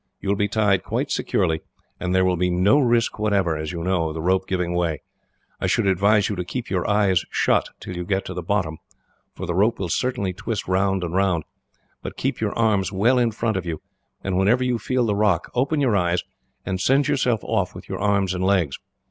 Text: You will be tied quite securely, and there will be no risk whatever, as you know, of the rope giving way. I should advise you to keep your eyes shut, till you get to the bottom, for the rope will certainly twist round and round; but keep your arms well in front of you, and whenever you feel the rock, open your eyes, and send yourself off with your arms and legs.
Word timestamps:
You 0.19 0.29
will 0.29 0.35
be 0.35 0.47
tied 0.47 0.81
quite 0.83 1.11
securely, 1.11 1.61
and 1.99 2.15
there 2.15 2.25
will 2.25 2.35
be 2.35 2.49
no 2.49 2.79
risk 2.79 3.19
whatever, 3.19 3.55
as 3.55 3.71
you 3.71 3.83
know, 3.83 4.07
of 4.09 4.15
the 4.15 4.21
rope 4.23 4.47
giving 4.47 4.73
way. 4.73 5.03
I 5.59 5.67
should 5.67 5.85
advise 5.85 6.27
you 6.27 6.35
to 6.37 6.43
keep 6.43 6.71
your 6.71 6.89
eyes 6.89 7.23
shut, 7.29 7.69
till 7.79 7.95
you 7.95 8.03
get 8.03 8.25
to 8.25 8.33
the 8.33 8.41
bottom, 8.41 8.79
for 9.35 9.45
the 9.45 9.53
rope 9.53 9.77
will 9.77 9.89
certainly 9.89 10.33
twist 10.33 10.67
round 10.67 11.03
and 11.03 11.13
round; 11.13 11.43
but 12.01 12.17
keep 12.17 12.41
your 12.41 12.57
arms 12.57 12.91
well 12.91 13.19
in 13.19 13.29
front 13.29 13.57
of 13.57 13.65
you, 13.67 13.79
and 14.23 14.35
whenever 14.39 14.63
you 14.63 14.79
feel 14.79 15.05
the 15.05 15.13
rock, 15.15 15.51
open 15.53 15.79
your 15.79 15.95
eyes, 15.95 16.23
and 16.65 16.81
send 16.81 17.07
yourself 17.07 17.41
off 17.43 17.75
with 17.75 17.87
your 17.87 17.99
arms 17.99 18.33
and 18.33 18.43
legs. 18.43 18.79